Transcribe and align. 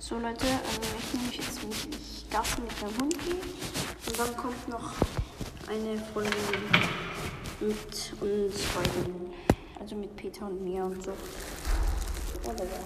So 0.00 0.16
Leute, 0.16 0.46
ähm, 0.46 0.60
ich 0.96 1.12
nehme 1.12 1.26
mich 1.26 1.36
jetzt 1.38 1.64
mit 1.64 1.94
ich 1.94 2.30
Gassen 2.30 2.62
mit 2.62 2.80
dem 2.80 3.00
Hund 3.00 3.18
gehe. 3.24 3.34
Und 3.34 4.18
dann 4.18 4.36
kommt 4.36 4.68
noch 4.68 4.92
eine 5.68 5.98
Folge 6.14 6.30
mit 7.58 8.12
uns 8.20 8.62
beiden. 8.74 9.34
Also 9.80 9.96
mit 9.96 10.14
Peter 10.14 10.46
und 10.46 10.62
mir 10.62 10.84
und 10.84 11.02
so. 11.02 11.12
Oder 12.44 12.64
ja. 12.64 12.78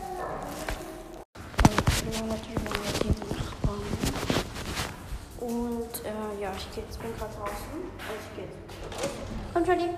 Und 2.19 2.29
natürlich 2.29 2.65
noch 2.65 2.79
mit 2.79 3.05
den 3.05 3.15
Nachbarn. 3.29 3.81
Und 5.41 6.05
äh, 6.05 6.41
ja, 6.41 6.53
ich 6.57 6.71
gehe 6.75 6.83
jetzt, 6.85 7.01
bin 7.01 7.15
gerade 7.19 7.35
draußen. 7.35 7.55
Also 8.09 8.21
ich 8.21 8.37
gehe 8.37 8.47
jetzt. 8.47 8.57
Komm, 9.53 9.65
Johnny. 9.65 9.91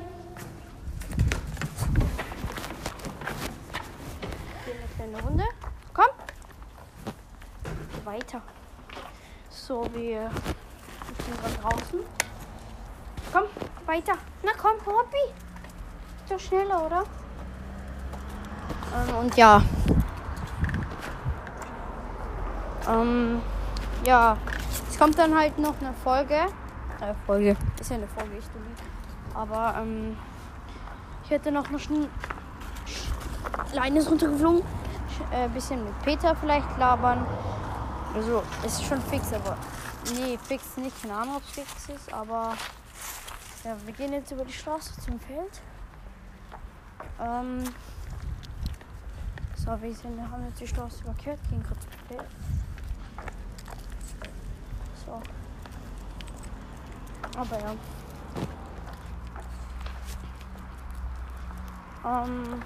Hier 4.64 4.74
eine 4.74 4.88
kleine 4.96 5.22
Runde. 5.22 5.44
Komm. 5.92 6.06
Weiter. 8.14 8.40
So, 9.50 9.88
wir 9.92 10.30
sind 11.24 11.40
gerade 11.40 11.54
draußen. 11.62 11.98
Komm, 13.32 13.42
weiter. 13.86 14.12
Na 14.44 14.52
komm, 14.56 14.76
Hobby. 14.86 15.34
Ist 16.22 16.30
doch 16.30 16.38
schneller, 16.38 16.86
oder? 16.86 17.02
Ähm, 18.94 19.16
und 19.16 19.36
ja. 19.36 19.60
Ähm, 22.88 23.42
ja. 24.06 24.36
Es 24.88 24.96
kommt 24.96 25.18
dann 25.18 25.36
halt 25.36 25.58
noch 25.58 25.74
eine 25.80 25.92
Folge. 26.04 26.34
Äh, 26.34 27.14
Folge. 27.26 27.56
Ist 27.80 27.90
ja 27.90 27.96
eine 27.96 28.06
Folge, 28.06 28.36
ich 28.38 28.46
dumme. 28.46 28.66
Aber, 29.34 29.74
ähm, 29.80 30.16
ich 31.24 31.30
hätte 31.30 31.50
noch 31.50 31.68
Leine 33.72 33.98
ist 33.98 34.08
runtergeflogen. 34.08 34.62
Ein 35.32 35.46
äh, 35.46 35.48
bisschen 35.48 35.82
mit 35.82 36.00
Peter 36.04 36.36
vielleicht 36.36 36.78
labern. 36.78 37.26
Also, 38.14 38.44
es 38.64 38.74
ist 38.74 38.84
schon 38.84 39.00
fix, 39.02 39.32
aber. 39.32 39.56
Nee, 40.14 40.38
fix 40.38 40.76
nicht. 40.76 41.02
Keine 41.02 41.16
Ahnung, 41.16 41.36
ob 41.36 41.42
es 41.42 41.50
fix 41.50 41.88
ist, 41.88 42.12
aber. 42.12 42.54
Ja, 43.64 43.76
wir 43.84 43.92
gehen 43.92 44.12
jetzt 44.12 44.30
über 44.30 44.44
die 44.44 44.52
Straße 44.52 44.92
zum 45.00 45.18
Feld. 45.18 45.60
Ähm. 47.20 47.64
So, 49.56 49.66
wir 49.80 49.94
sind, 49.94 50.16
wir 50.16 50.30
haben 50.30 50.46
jetzt 50.46 50.60
die 50.60 50.68
Straße 50.68 51.02
überquert, 51.02 51.40
gehen 51.48 51.62
gerade 51.62 51.80
zum 51.80 51.90
Feld. 52.08 52.28
So. 55.04 55.20
Aber 57.36 57.58
ja. 57.58 57.74
Ähm. 62.22 62.62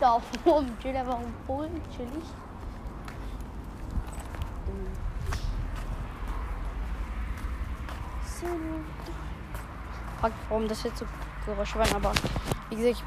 Da 0.00 0.20
oben 0.46 0.78
chill 0.80 0.96
aber 0.96 1.16
um 1.16 1.32
Polen, 1.46 1.80
chillig. 1.94 2.24
So. 8.40 8.46
Fragt, 10.20 10.34
warum 10.48 10.68
das 10.68 10.82
jetzt 10.82 10.98
so 10.98 11.06
Geräusche 11.46 11.78
waren, 11.78 11.94
aber 11.96 12.12
wie 12.70 12.76
gesagt, 12.76 13.02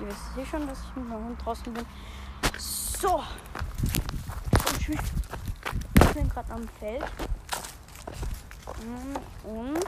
ihr 0.00 0.06
wisst 0.08 0.38
eh 0.38 0.46
schon, 0.46 0.66
dass 0.66 0.78
ich 0.84 0.96
mit 0.96 1.08
meinem 1.08 1.24
Hund 1.26 1.44
draußen 1.44 1.72
bin. 1.72 1.86
So. 2.58 3.22
Ich 4.80 6.14
bin 6.14 6.28
gerade 6.28 6.52
am 6.52 6.68
Feld. 6.78 7.04
Und 9.44 9.78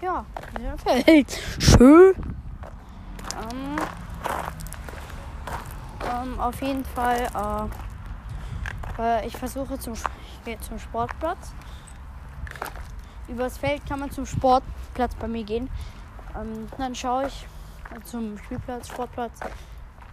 ja, 0.00 0.24
der 0.58 0.78
Feld. 0.78 1.40
Schön. 1.58 2.14
Ähm, 3.34 3.76
ähm, 6.10 6.40
auf 6.40 6.60
jeden 6.62 6.84
Fall, 6.84 7.20
äh, 7.20 7.68
ich 9.24 9.36
versuche 9.36 9.78
zum, 9.78 9.94
ich 9.94 10.44
gehe 10.44 10.60
zum 10.60 10.78
Sportplatz. 10.78 11.52
Übers 13.28 13.58
Feld 13.58 13.86
kann 13.86 14.00
man 14.00 14.10
zum 14.10 14.26
Sportplatz 14.26 15.14
bei 15.14 15.28
mir 15.28 15.44
gehen. 15.44 15.70
Ähm, 16.38 16.68
dann 16.76 16.94
schaue 16.94 17.26
ich 17.26 17.46
zum 18.04 18.38
Spielplatz, 18.38 18.88
Sportplatz. 18.88 19.40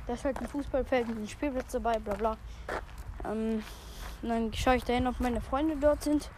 Da 0.07 0.13
ist 0.13 0.25
halt 0.25 0.39
ein 0.39 0.47
Fußballfeld 0.47 1.07
mit 1.07 1.17
einem 1.17 1.27
Spielplatz 1.27 1.71
dabei, 1.71 1.99
bla 1.99 2.15
bla. 2.15 2.37
Ähm, 3.25 3.63
dann 4.21 4.53
schaue 4.53 4.75
ich 4.75 4.83
dahin, 4.83 5.07
ob 5.07 5.19
meine 5.19 5.41
Freunde 5.41 5.75
dort 5.77 6.03
sind. 6.03 6.29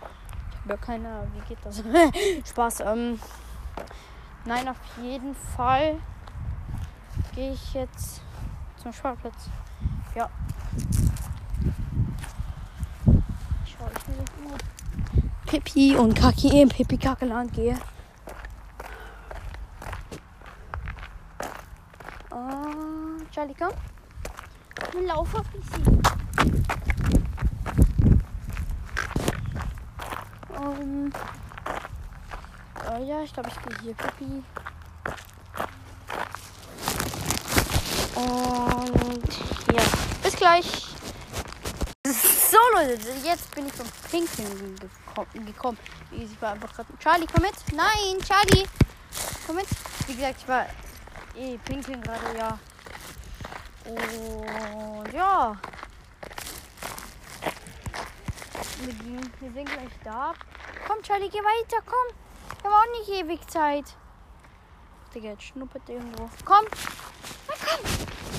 Ich 0.51 0.57
habe 0.59 0.69
ja 0.69 0.77
keine, 0.77 1.27
wie 1.33 1.47
geht 1.47 1.57
das? 1.63 1.83
Spaß. 2.49 2.81
Ähm, 2.81 3.19
nein, 4.45 4.67
auf 4.67 4.77
jeden 5.01 5.35
Fall 5.35 5.97
gehe 7.33 7.53
ich 7.53 7.73
jetzt 7.73 8.21
zum 8.77 8.93
Sportplatz. 8.93 9.49
Ja. 10.15 10.29
Schau 13.65 13.89
ich 13.95 14.07
mir 14.07 14.15
das 14.17 14.31
mal. 14.43 14.57
Pipi 15.45 15.95
und 15.95 16.13
Kaki 16.13 16.61
im 16.61 16.69
Pipi 16.69 16.97
Kackeland 16.97 17.53
gehe. 17.53 17.77
Oh, 22.29 23.21
Charlie, 23.31 23.55
komm. 23.57 23.73
Wir 24.93 25.07
laufen 25.07 25.37
ein 25.37 25.45
bisschen. 25.59 26.01
Um, 30.57 31.11
oh 32.87 33.03
ja, 33.03 33.21
ich 33.23 33.33
glaube, 33.33 33.49
ich 33.49 33.61
gehe 33.61 33.77
hier 33.81 33.93
Pipi. 33.95 34.43
Und 38.15 39.29
ja, 39.73 39.83
bis 40.21 40.35
gleich. 40.35 40.90
Leute, 42.87 43.09
jetzt 43.23 43.53
bin 43.53 43.67
ich 43.67 43.73
zum 43.75 43.87
Pinkeln 44.09 44.75
geko- 44.77 45.45
gekommen. 45.45 45.77
Ich 46.11 46.41
war 46.41 46.53
einfach 46.53 46.73
gerade. 46.73 46.89
Charlie, 46.99 47.27
komm 47.31 47.43
mit. 47.43 47.53
Nein, 47.73 48.19
Charlie. 48.27 48.67
Komm 49.45 49.57
mit. 49.57 49.67
Wie 50.07 50.15
gesagt, 50.15 50.37
ich 50.41 50.47
war 50.47 50.65
eh 51.35 51.57
pinkeln 51.59 52.01
gerade, 52.01 52.37
ja. 52.37 52.59
Und 53.85 55.13
ja. 55.13 55.55
Wir 59.39 59.51
sind 59.51 59.65
gleich 59.65 59.99
da. 60.03 60.33
Komm, 60.87 61.01
Charlie, 61.03 61.29
geh 61.29 61.37
weiter, 61.37 61.77
komm. 61.85 62.15
Wir 62.63 62.71
haben 62.71 62.89
auch 62.89 62.99
nicht 62.99 63.09
ewig 63.09 63.47
Zeit. 63.47 63.85
Digga, 65.13 65.29
jetzt 65.29 65.43
schnuppert 65.43 65.87
irgendwo. 65.87 66.29
Komm. 66.45 66.65
Na 67.47 67.53
komm. 67.53 67.85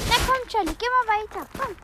Na 0.08 0.14
komm, 0.26 0.48
Charlie, 0.48 0.74
geh 0.74 0.86
mal 0.86 1.06
weiter. 1.20 1.46
Komm. 1.58 1.76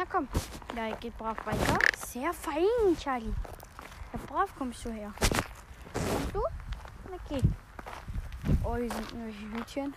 Na 0.00 0.06
komm. 0.06 0.26
Er 0.74 0.96
geht 0.96 1.18
brav 1.18 1.36
weiter. 1.44 1.78
Sehr 1.94 2.32
fein, 2.32 2.96
Charlie. 2.98 3.34
Ja, 4.14 4.18
brav 4.26 4.48
kommst 4.56 4.82
du 4.86 4.90
her. 4.90 5.12
Kommst 5.92 6.34
du? 6.34 6.42
Okay. 7.12 7.42
Oh, 8.64 8.76
hier 8.76 8.90
sind 8.90 9.12
irgendwelche 9.12 9.58
Hütchen. 9.58 9.94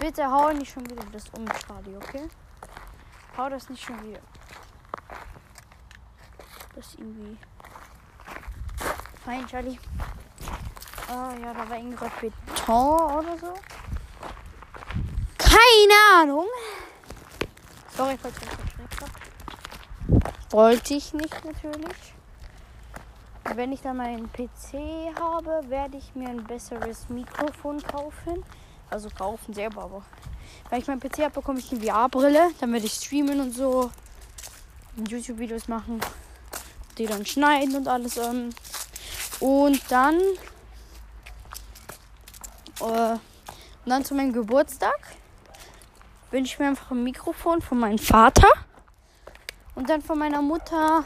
Bitte 0.00 0.28
hau 0.28 0.50
nicht 0.50 0.72
schon 0.72 0.84
wieder 0.90 1.04
das 1.12 1.28
um, 1.28 1.46
Charlie, 1.46 1.96
okay? 1.96 2.28
Hau 3.36 3.48
das 3.48 3.68
nicht 3.68 3.84
schon 3.84 4.02
wieder. 4.02 4.18
Das 6.74 6.86
ist 6.86 6.98
irgendwie. 6.98 7.38
Fein, 9.24 9.46
Charlie. 9.46 9.78
Ah, 11.08 11.34
ja, 11.40 11.54
da 11.54 11.68
war 11.68 11.76
irgendwie 11.76 11.96
gerade 11.96 12.14
Beton 12.20 13.12
oder 13.12 13.38
so. 13.38 13.54
Keine 15.38 16.20
Ahnung. 16.20 16.46
Sorry, 17.96 18.18
falls 18.20 18.36
ich. 18.38 18.69
Wollte 20.50 20.94
ich 20.94 21.12
nicht 21.14 21.44
natürlich. 21.44 22.14
Wenn 23.54 23.72
ich 23.72 23.82
dann 23.82 23.96
meinen 23.96 24.30
PC 24.32 25.14
habe, 25.18 25.62
werde 25.68 25.96
ich 25.96 26.14
mir 26.14 26.28
ein 26.28 26.42
besseres 26.44 27.08
Mikrofon 27.08 27.80
kaufen. 27.82 28.44
Also 28.90 29.08
kaufen 29.10 29.54
selber, 29.54 29.84
aber 29.84 30.02
wenn 30.68 30.80
ich 30.80 30.88
meinen 30.88 31.00
PC 31.00 31.20
habe, 31.20 31.30
bekomme 31.30 31.60
ich 31.60 31.70
eine 31.70 31.80
VR-Brille. 31.80 32.50
Dann 32.58 32.72
werde 32.72 32.86
ich 32.86 32.94
streamen 32.94 33.40
und 33.40 33.52
so. 33.52 33.92
YouTube-Videos 35.08 35.68
machen. 35.68 36.00
Die 36.98 37.06
dann 37.06 37.24
schneiden 37.24 37.76
und 37.76 37.86
alles. 37.86 38.16
Ähm. 38.16 38.50
Und 39.38 39.80
dann. 39.88 40.18
Äh, 42.80 43.12
und 43.84 43.86
dann 43.86 44.04
zu 44.04 44.14
meinem 44.14 44.32
Geburtstag 44.32 44.98
wünsche 46.32 46.54
ich 46.54 46.58
mir 46.58 46.66
einfach 46.66 46.90
ein 46.90 47.04
Mikrofon 47.04 47.62
von 47.62 47.78
meinem 47.78 47.98
Vater. 47.98 48.48
Und 49.74 49.88
dann 49.88 50.02
von 50.02 50.18
meiner 50.18 50.42
Mutter 50.42 51.04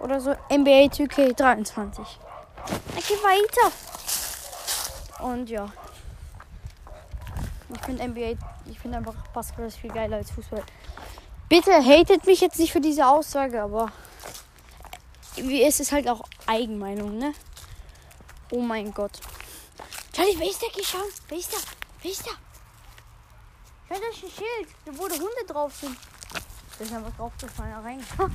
oder 0.00 0.20
so 0.20 0.30
NBA 0.50 0.86
2K23. 0.86 2.00
Ich 2.98 3.08
geh 3.08 3.14
weiter. 3.14 3.72
Und 5.22 5.48
ja. 5.48 5.72
Ich 7.74 7.80
finde 7.80 8.08
NBA, 8.08 8.38
ich 8.70 8.78
finde 8.78 8.98
einfach 8.98 9.14
Basketball 9.32 9.66
ist 9.66 9.78
viel 9.78 9.92
geiler 9.92 10.16
als 10.16 10.30
Fußball. 10.30 10.62
Bitte 11.48 11.72
hatet 11.72 12.26
mich 12.26 12.40
jetzt 12.40 12.58
nicht 12.58 12.72
für 12.72 12.80
diese 12.80 13.06
Aussage, 13.06 13.62
aber 13.62 13.92
es 15.36 15.80
ist 15.80 15.92
halt 15.92 16.08
auch 16.08 16.22
Eigenmeinung, 16.46 17.18
ne? 17.18 17.32
Oh 18.50 18.60
mein 18.60 18.92
Gott. 18.92 19.20
Charlie, 20.12 20.34
wer 20.38 20.50
ist 20.50 20.60
der 20.60 20.70
geschaut? 20.70 21.12
Wer 21.28 21.38
ist 21.38 21.52
der? 21.52 21.58
Wer 22.02 22.10
ist 22.10 22.26
der? 22.26 22.32
Schau, 23.88 23.94
das 23.94 24.16
ist 24.16 24.24
ein 24.24 24.30
Schild, 24.30 24.68
da 24.84 24.92
wo 24.98 25.08
die 25.08 25.18
Hunde 25.18 25.44
drauf 25.46 25.74
sind. 25.74 25.96
Der 26.82 26.88
ist 26.88 26.96
einfach 26.96 27.16
draufgefallen, 27.16 27.74
rein. 27.74 28.00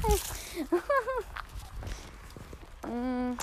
Mm. 2.87 3.37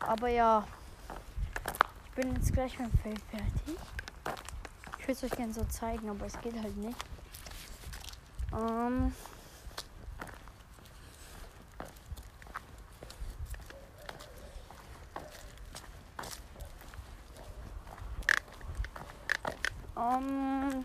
Aber 0.00 0.26
ja. 0.26 0.66
Ich 2.06 2.10
bin 2.10 2.34
jetzt 2.34 2.52
gleich 2.52 2.76
beim 2.76 2.90
Feld 2.90 3.20
fertig. 3.30 3.78
Ich 4.98 5.06
würde 5.06 5.12
es 5.12 5.22
euch 5.22 5.30
gerne 5.30 5.54
so 5.54 5.62
zeigen, 5.66 6.10
aber 6.10 6.26
es 6.26 6.40
geht 6.40 6.60
halt 6.60 6.76
nicht. 6.76 6.98
Ähm. 8.52 9.14
Ähm, 19.96 20.84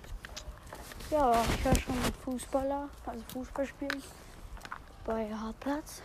ja, 1.11 1.44
ich 1.56 1.65
höre 1.65 1.75
schon 1.75 1.95
Fußballer, 2.23 2.89
also 3.06 3.23
Fußball 3.33 3.65
spielen 3.65 4.03
bei 5.06 5.33
Hartplatz. 5.33 6.01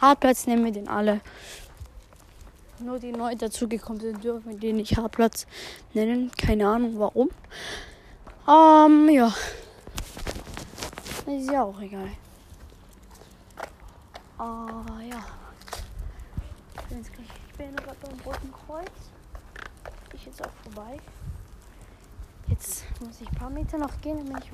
Hartplatz 0.00 0.46
nennen 0.46 0.64
wir 0.64 0.72
den 0.72 0.88
alle. 0.88 1.20
Nur 2.80 2.98
die 2.98 3.12
neu 3.12 3.34
dazugekommen 3.34 4.00
sind, 4.00 4.22
dürfen 4.22 4.50
wir 4.50 4.58
den 4.58 4.76
nicht 4.76 4.96
Hartplatz 4.96 5.46
nennen. 5.94 6.30
Keine 6.36 6.68
Ahnung 6.68 6.98
warum. 6.98 7.28
Ähm, 8.48 9.08
ja. 9.10 9.34
Ist 11.26 11.50
ja 11.50 11.64
auch 11.64 11.80
egal. 11.80 12.08
Ah, 14.38 14.84
ja. 15.10 15.24
Ich 16.76 16.82
bin, 16.82 16.98
jetzt 16.98 17.12
gleich, 17.12 17.26
ich 17.50 17.54
bin 17.58 17.76
gerade 17.76 17.96
beim 18.00 18.20
Roten 18.24 18.52
Kreuz. 18.52 18.90
Ich 20.14 20.24
jetzt 20.24 20.42
auch 20.42 20.52
vorbei. 20.62 20.98
Jetzt 22.58 22.84
muss 23.00 23.20
ich 23.20 23.28
ein 23.28 23.34
paar 23.36 23.50
Meter 23.50 23.78
noch 23.78 24.00
gehen, 24.00 24.18
dann 24.26 24.42
ich. 24.42 24.50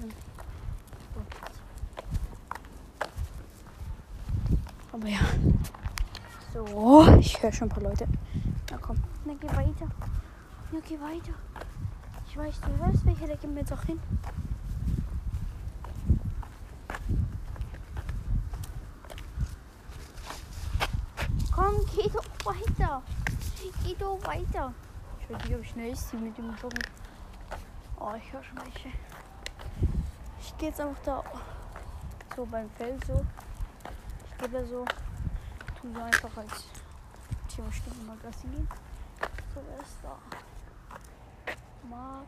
Aber 4.92 5.08
ja. 5.08 5.20
So, 6.52 7.16
ich 7.18 7.42
höre 7.42 7.50
schon 7.50 7.68
ein 7.68 7.70
paar 7.70 7.82
Leute. 7.82 8.06
Na 8.70 8.76
komm, 8.76 8.98
dann 9.24 9.40
geh 9.40 9.48
weiter. 9.48 9.88
Ja, 10.70 10.78
geh 10.86 11.00
weiter. 11.00 11.32
Ich 12.28 12.36
weiß, 12.36 12.60
du 12.60 12.84
hörst 12.84 13.06
welche, 13.06 13.26
da 13.26 13.36
gehen 13.36 13.54
wir 13.54 13.62
jetzt 13.62 13.72
auch 13.72 13.82
hin. 13.84 13.98
Komm, 21.50 21.74
geh 21.96 22.10
doch 22.10 22.24
weiter. 22.44 23.02
Geh 23.82 23.94
doch 23.98 24.18
weiter. 24.26 24.74
Ich 25.20 25.30
weiß 25.30 25.44
nicht, 25.44 25.54
ob 25.54 25.62
ich 25.62 25.70
schnell 25.70 25.90
ist 25.90 26.12
die 26.12 26.16
mit 26.18 26.36
dem 26.36 26.54
Joggen. 26.60 26.78
Oh, 28.00 28.12
ich 28.16 28.32
höre 28.32 28.42
schon 28.42 28.58
welche. 28.58 28.88
Ich 30.40 30.56
gehe 30.58 30.68
jetzt 30.68 30.80
einfach 30.80 31.02
da 31.04 31.24
so 32.36 32.44
beim 32.46 32.68
Feld 32.70 33.04
so. 33.06 33.24
Ich 34.30 34.38
gehe 34.38 34.48
da 34.48 34.66
so. 34.66 34.84
Tu 35.80 35.92
so 35.92 36.00
einfach 36.00 36.36
als 36.36 36.64
mal 38.06 38.16
gehen. 38.16 38.68
So, 39.54 39.60
wer 39.68 39.80
ist 39.80 39.98
da? 40.02 40.18
Max. 41.88 42.26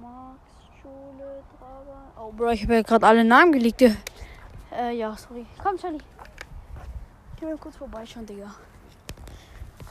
Max, 0.00 0.40
Schule, 0.80 1.42
Traber. 1.58 2.12
Oh, 2.18 2.32
Bro, 2.32 2.50
ich 2.50 2.62
habe 2.62 2.74
ja 2.74 2.82
gerade 2.82 3.06
alle 3.06 3.24
Namen 3.24 3.52
gelegt. 3.52 3.82
Äh, 3.82 4.92
ja, 4.96 5.16
sorry. 5.16 5.46
Komm, 5.62 5.76
Charlie. 5.76 6.00
Ich 7.36 7.42
will 7.42 7.58
kurz 7.58 7.76
vorbeischauen, 7.76 8.26
Digga. 8.26 8.54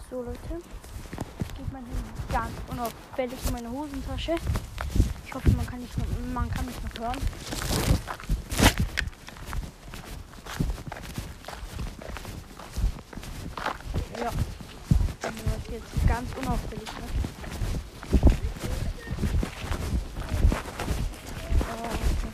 So, 0.09 0.21
Leute. 0.21 0.61
Geht 1.57 1.71
mein 1.73 1.83
Handy 1.85 2.31
ganz 2.31 2.51
unauffällig 2.67 3.39
in 3.47 3.53
meine 3.53 3.69
Hosentasche. 3.71 4.35
Ich 5.25 5.33
hoffe, 5.33 5.49
man 5.51 5.65
kann, 5.65 5.79
nicht, 5.79 5.97
noch- 5.97 6.33
man 6.33 6.49
kann 6.49 6.65
mich 6.65 6.75
noch 6.83 6.99
hören. 7.01 7.21
Ja. 14.19 14.31
Das 15.21 15.33
jetzt 15.71 16.07
ganz 16.07 16.29
unauffällig. 16.37 16.85
Ne? 16.85 17.07
Oh, 21.71 21.85
okay. 21.85 22.31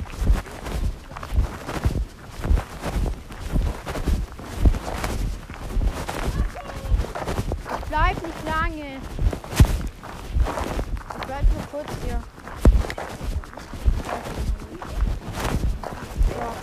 Ich 7.79 7.85
bleib 7.89 8.21
nicht 8.23 8.43
lange. 8.45 8.97
Ich 11.17 11.25
bleib 11.25 11.45
nur 11.53 11.63
kurz 11.71 11.89
hier. 12.03 12.21
Ja. 16.37 16.53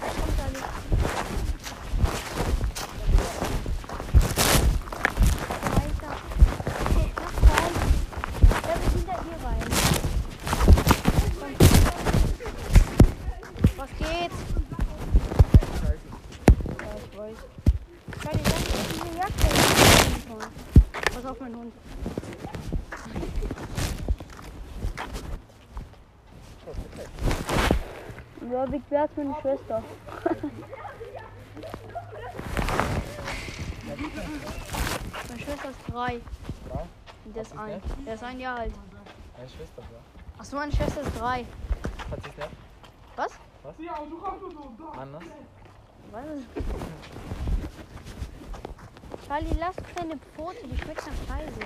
Kommt 0.00 0.38
da 0.38 0.46
nicht. 0.50 0.68
Weiter. 5.74 6.16
Okay, 6.84 7.12
lass 7.16 7.38
rein. 7.50 7.74
Ja, 8.62 8.74
wir 8.80 8.90
sind 8.90 9.06
da 9.08 9.16
hier 9.24 9.38
rein. 9.46 9.64
Komm. 13.76 14.17
Geht? 14.28 16.00
Ja, 16.80 16.92
ich 16.96 17.18
weiß. 17.18 17.38
Charlie, 18.22 18.44
lass 18.44 18.62
mich 18.68 18.86
diese 18.92 19.10
Jacke. 19.16 19.48
Pass 21.14 21.24
auf, 21.24 21.40
mein 21.40 21.54
Hund. 21.56 21.72
Ja, 28.50 28.72
wie 28.72 28.82
wär's 28.88 29.10
meine 29.16 29.34
Schwester? 29.40 29.82
meine 35.28 35.40
Schwester 35.40 35.70
ist 35.70 35.78
drei. 35.92 36.20
Drei? 36.68 36.86
Und 37.24 37.36
der 37.36 37.42
ist 37.42 37.58
ein. 37.58 37.82
Der 38.06 38.14
ist 38.14 38.24
ein 38.24 38.40
Jahr 38.40 38.58
alt. 38.58 38.72
Meine 39.36 39.48
Schwester, 39.50 39.82
ja. 39.82 39.98
Achso, 40.38 40.56
meine 40.56 40.72
Schwester 40.72 41.00
ist 41.02 41.20
drei. 41.20 41.44
Hat 42.10 42.22
sie 42.22 42.30
es 42.30 42.36
nicht? 42.36 42.38
Was? 42.38 42.67
Anders? 43.80 45.22
Was? 46.10 46.42
Charlie, 49.26 49.56
lass 49.58 49.76
deine 49.94 50.16
Pfote, 50.16 50.66
die 50.66 50.76
schmeckt 50.78 51.06
nach 51.06 51.12
Scheiße. 51.28 51.60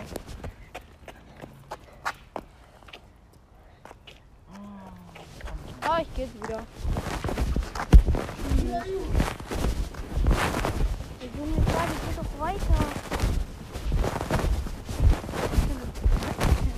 Oh, 5.89 5.99
ich 6.01 6.09
geh 6.15 6.23
jetzt 6.23 6.37
wieder. 6.37 6.61
Der 11.19 11.29
Junge, 11.39 11.59
Charlie, 11.71 11.99
geh 12.05 12.15
doch 12.17 12.33
weiter. 12.39 12.81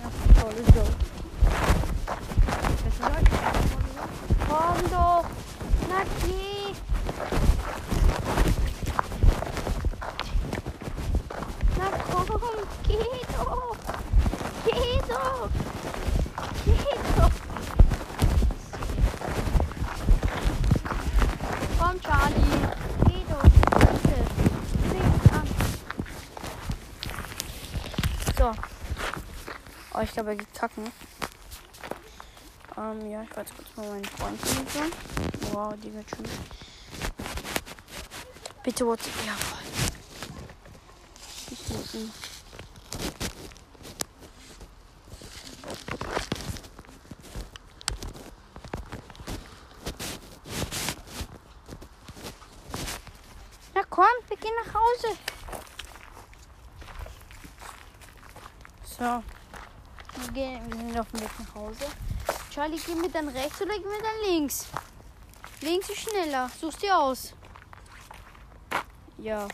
Ja, 0.01 0.09
toll, 0.41 0.53
let's 0.57 0.71
go. 0.75 0.85
Komm 4.49 4.79
doch. 4.91 5.27
Geh. 6.21 6.75
Na 11.79 11.87
komm, 12.11 12.43
geh 12.87 13.21
doch. 13.37 13.77
Geh 14.65 14.99
doch. 15.09 15.49
Geh 16.65 16.97
doch. 17.17 17.35
Komm, 21.79 21.97
Charlie. 22.01 22.63
Geh 23.07 23.25
doch. 23.29 23.49
Bitte. 23.81 24.19
Fing 24.91 25.13
an. 25.33 25.47
So. 28.39 28.49
Oh, 29.95 30.01
ich 30.03 30.13
glaube, 30.13 30.31
er 30.31 30.37
geht 30.37 30.55
kacken. 30.55 30.93
Ähm, 32.85 33.11
ja, 33.11 33.23
ich 33.23 33.31
werde 33.31 33.49
jetzt 33.49 33.57
kurz 33.57 33.77
mal 33.77 33.89
meinen 33.89 34.05
Freund 34.05 34.41
suchen. 34.47 34.93
Wow, 35.53 35.75
die 35.83 35.95
wird 35.95 36.11
schon. 36.11 36.25
Bitte 38.63 38.87
WhatsApp. 38.87 39.13
Ihn. 41.95 42.13
Na 53.75 53.83
komm, 53.89 54.05
wir 54.29 54.37
gehen 54.37 54.53
nach 54.67 54.75
Hause. 54.75 55.17
So. 58.85 59.23
Wir, 60.21 60.33
gehen, 60.33 60.73
wir 60.73 60.77
sind 60.77 60.99
auf 60.99 61.09
dem 61.11 61.21
Weg 61.21 61.31
nach 61.39 61.55
Hause. 61.55 61.87
Charlie, 62.55 62.79
gehen 62.79 63.03
wir 63.03 63.11
dann 63.11 63.29
rechts 63.31 63.61
oder 63.61 63.75
gehen 63.75 63.83
wir 63.83 64.01
dann 64.01 64.33
links? 64.33 64.69
Links 65.61 65.91
ist 65.91 66.03
schneller. 66.03 66.49
Such's 66.61 66.77
dir 66.77 66.97
aus. 66.97 67.35
Ja. 69.19 69.49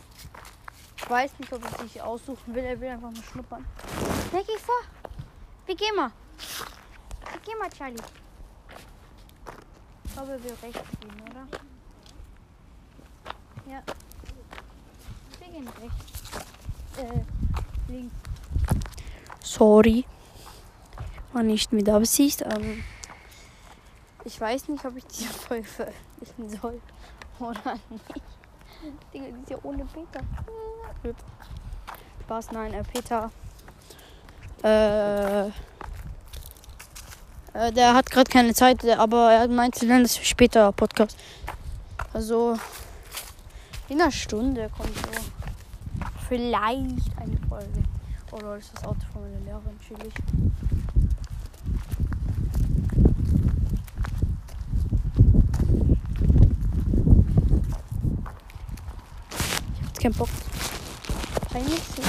weiß 1.08 1.30
nicht, 1.38 1.50
ob 1.50 1.64
er 1.64 1.82
sich 1.82 2.02
aussuchen 2.02 2.54
will. 2.54 2.62
Er 2.62 2.78
will 2.78 2.90
einfach 2.90 3.10
mal 3.10 3.22
schnuppern. 3.22 3.64
Ne, 4.32 4.44
geh 4.46 4.58
vor. 4.58 4.82
Wir 5.64 5.76
gehen 5.76 5.96
mal. 5.96 6.12
Wir 7.32 7.40
gehen 7.40 7.58
mal, 7.58 7.70
Charlie. 7.70 7.96
Ich 10.04 10.12
glaube, 10.12 10.44
will 10.44 10.56
rechts 10.62 10.90
gehen, 11.00 11.22
oder? 11.22 11.46
Ja. 13.66 13.82
Wir 15.38 15.48
gehen 15.48 15.68
rechts. 15.68 16.36
Äh, 16.98 17.90
links. 17.90 18.14
Sorry. 19.42 20.04
War 21.32 21.42
nicht 21.42 21.72
mit 21.72 21.88
Absicht. 21.88 22.42
Ähm, 22.42 22.82
ich 24.24 24.40
weiß 24.40 24.68
nicht, 24.68 24.84
ob 24.84 24.96
ich 24.96 25.06
diese 25.06 25.28
Folge 25.48 25.66
veröffentlichen 25.66 26.60
soll 26.60 26.80
oder 27.38 27.78
nicht. 27.88 28.22
Digga, 29.12 29.26
die 29.26 29.42
ist 29.42 29.50
ja 29.50 29.58
ohne 29.62 29.84
Peter. 29.84 30.20
Spaß, 32.22 32.52
nein, 32.52 32.74
äh, 32.74 32.84
Peter. 32.84 33.30
Äh, 34.62 35.48
äh, 37.52 37.72
der 37.72 37.94
hat 37.94 38.10
gerade 38.10 38.30
keine 38.30 38.54
Zeit, 38.54 38.84
aber 38.88 39.32
er 39.32 39.48
meinte 39.48 39.86
dann, 39.86 40.02
das 40.02 40.16
für 40.16 40.24
später 40.24 40.70
Podcast. 40.72 41.16
Also, 42.12 42.56
in 43.88 44.00
einer 44.00 44.10
Stunde 44.10 44.70
kommt 44.76 44.94
so 44.96 46.04
vielleicht 46.28 47.16
eine 47.16 47.36
Folge. 47.48 47.82
Oh 48.32 48.38
Leute, 48.38 48.58
ist 48.60 48.72
das 48.74 48.84
Auto 48.84 49.00
von 49.12 49.22
meiner 49.22 49.40
Lehrerin, 49.40 49.78
chillig. 49.80 50.14
Jetzt 60.00 60.02
keinen 60.02 60.14
Bock. 60.14 60.28
Peinlich 61.52 61.82
zu. 61.94 62.02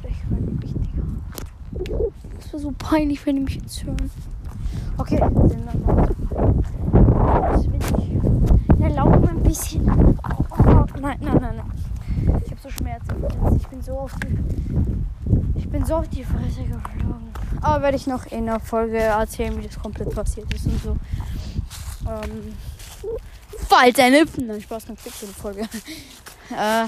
Vielleicht 0.00 0.20
die 0.30 0.66
mich, 0.66 0.74
Digga. 0.74 1.94
Das 2.38 2.52
wäre 2.52 2.62
so 2.62 2.72
peinlich, 2.78 3.24
wenn 3.26 3.36
die 3.36 3.42
mich 3.42 3.56
jetzt 3.56 3.84
hören. 3.84 4.10
Okay, 4.98 5.16
dann 5.18 5.34
weiter. 5.34 6.14
Das 7.50 7.64
will 7.66 7.80
ich. 7.98 8.80
Ja, 8.80 8.88
lauf 8.88 9.20
mal 9.20 9.28
ein 9.28 9.42
bisschen. 9.42 9.88
Oh, 9.88 10.44
oh, 10.58 10.84
nein, 11.00 11.18
nein, 11.20 11.38
nein, 11.40 11.56
nein. 11.56 12.42
Ich 12.44 12.50
habe 12.50 12.60
so 12.62 12.70
Schmerzen. 12.70 13.56
Ich 13.56 13.66
bin 13.68 13.82
so 13.82 13.92
auf 13.92 14.12
die. 14.20 15.58
Ich 15.58 15.68
bin 15.68 15.84
so 15.84 15.94
auf 15.94 16.08
die 16.08 16.24
Fresse 16.24 16.62
geflogen. 16.62 17.32
Aber 17.60 17.82
werde 17.82 17.96
ich 17.96 18.06
noch 18.06 18.26
in 18.26 18.46
der 18.46 18.60
Folge 18.60 18.98
erzählen, 18.98 19.56
wie 19.58 19.66
das 19.66 19.78
komplett 19.78 20.14
passiert 20.14 20.52
ist 20.52 20.66
und 20.66 20.82
so. 20.82 20.96
Ähm. 22.06 22.54
Falls 23.68 23.98
eine. 23.98 24.24
Nein, 24.36 24.60
Spaß, 24.60 24.86
kriegst 24.86 25.22
du 25.22 25.26
eine 25.26 25.34
Folge. 25.34 25.60
äh, 26.50 26.86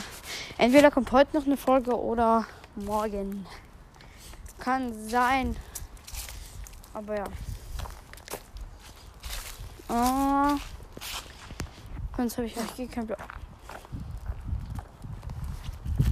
entweder 0.59 0.91
kommt 0.91 1.11
heute 1.13 1.37
noch 1.37 1.47
eine 1.47 1.57
Folge 1.57 1.99
oder 1.99 2.47
morgen. 2.77 3.47
Kann 4.59 5.09
sein. 5.09 5.57
Aber 6.93 7.17
ja. 7.17 7.25
Ah. 9.89 10.57
Sonst 12.17 12.37
habe 12.37 12.47
ich 12.47 12.57
eigentlich 12.57 12.91
keinen 12.91 13.07
Plan. 13.07 13.19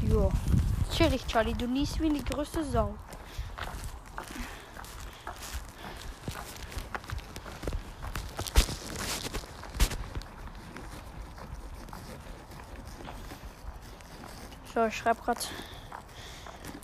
Jo. 0.09 0.31
Chillig, 0.95 1.26
Charlie. 1.26 1.54
Du 1.54 1.66
niest 1.66 2.00
wie 2.00 2.11
die 2.11 2.25
größte 2.25 2.64
Sau. 2.64 2.95
So, 14.73 14.87
ich 14.87 14.97
schreibe 14.97 15.21
gerade 15.21 15.41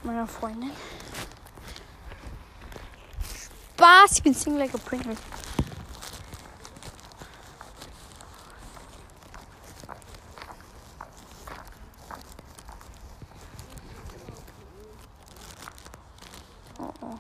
meiner 0.03 0.27
Freundin. 0.27 0.73
Spaß, 3.77 4.13
ich 4.19 4.23
bin 4.23 4.35
Single 4.35 4.61
like 4.61 4.75
a 4.75 4.79
Pringle. 4.79 5.17
Oh, 16.79 16.93
oh. 17.01 17.19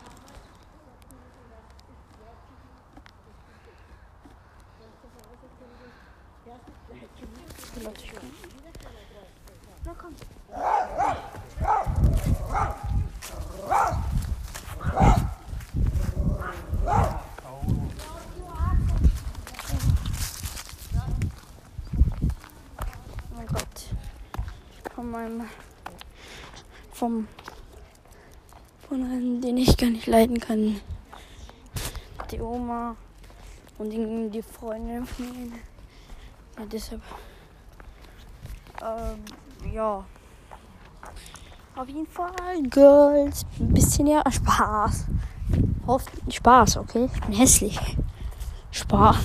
Na 9.84 9.94
komm. 9.94 10.14
Oh 23.30 23.34
mein 23.34 23.46
Gott. 23.46 23.62
Von 24.94 25.10
meinem. 25.10 25.48
Vom. 26.98 27.28
Von 28.88 29.04
einem, 29.04 29.40
den 29.40 29.56
ich 29.56 29.76
gar 29.76 29.90
nicht 29.90 30.08
leiden 30.08 30.40
kann. 30.40 30.80
Die 32.32 32.40
Oma. 32.40 32.96
Und 33.78 33.90
die, 33.90 34.30
die 34.30 34.42
Freundin 34.42 35.06
von 35.06 35.26
ihnen. 35.26 35.54
Ja, 36.58 36.64
deshalb. 36.66 37.00
Ähm, 38.82 39.72
ja. 39.72 40.04
Auf 41.76 41.86
jeden 41.86 42.08
Fall, 42.08 42.62
Girls. 42.64 43.46
Ein 43.60 43.74
bisschen 43.74 44.08
ja 44.08 44.22
Spaß. 44.28 45.04
Hofft, 45.86 46.10
Spaß, 46.28 46.78
okay? 46.78 47.08
Ich 47.14 47.20
bin 47.20 47.32
hässlich. 47.32 47.78
Spaß. 48.72 49.16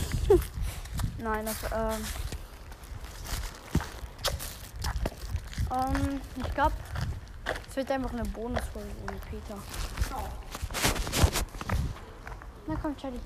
Nein, 1.18 1.44
das, 1.44 1.64
ähm. 1.74 2.06
Ähm, 5.72 6.22
ich 6.38 6.54
glaube, 6.54 6.74
es 7.74 7.78
wird 7.78 7.90
einfach 7.90 8.14
eine 8.14 8.24
Bonusfolge 8.26 8.88
ohne 9.02 9.18
Peter. 9.32 9.58
Na 12.68 12.76
komm, 12.80 12.96
Charlie. 12.96 13.20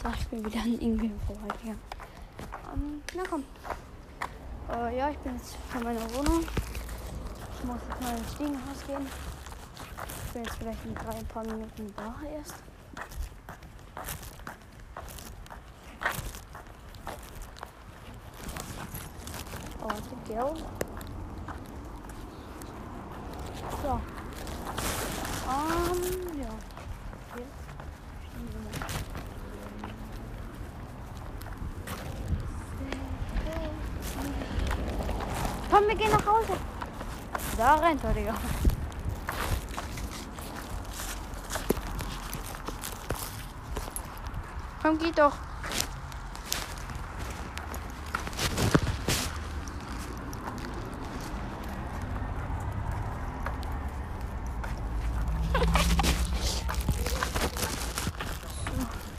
So, 0.00 0.08
ich 0.16 0.28
bin 0.28 0.44
wieder 0.46 0.60
an 0.60 0.80
irgendwie 0.80 1.10
vorbeigegangen. 1.26 1.80
Ähm, 2.72 3.02
na 3.16 3.22
komm. 3.28 3.42
Äh, 4.72 4.98
ja, 4.98 5.10
ich 5.10 5.18
bin 5.18 5.34
jetzt 5.34 5.56
von 5.72 5.82
meiner 5.82 6.14
Wohnung. 6.14 6.44
Ich 7.58 7.64
muss 7.64 7.78
jetzt 7.88 8.00
mal 8.00 8.16
ins 8.16 8.34
Stiegenhaus 8.34 8.86
gehen. 8.86 9.06
Ich 10.26 10.32
bin 10.32 10.44
jetzt 10.44 10.56
vielleicht 10.58 10.84
in 10.84 10.94
drei 10.94 11.18
ein 11.18 11.26
paar 11.26 11.42
Minuten 11.42 11.92
da 11.96 12.14
erst. 12.36 12.54
Gelb. 20.34 20.56
So. 23.82 24.00
Ähm, 25.48 26.40
ja. 26.40 26.48
Komm, 35.70 35.86
wir 35.86 35.94
gehen 35.94 36.10
nach 36.10 36.26
Hause. 36.26 36.56
Da 37.56 37.74
rennt 37.76 38.02
er, 38.02 38.12
Digga. 38.12 38.34
Komm, 44.82 44.98
geht 44.98 45.16
doch. 45.16 45.43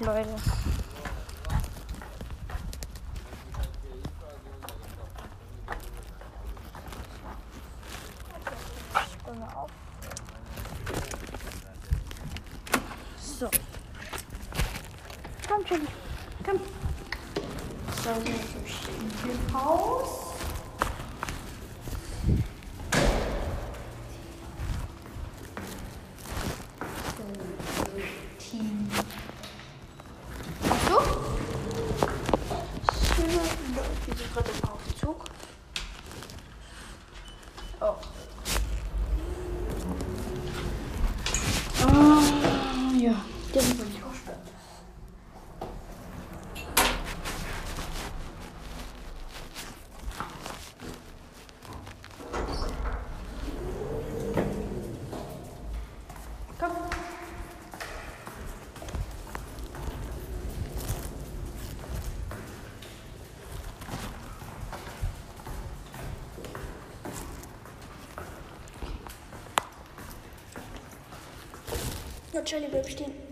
Leute. 0.05 0.75
Ja, 72.46 72.52
Charlie, 72.52 72.68
bleib 72.70 72.88
stehen. 72.88 73.25